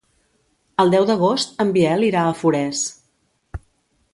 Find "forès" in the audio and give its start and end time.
2.41-2.83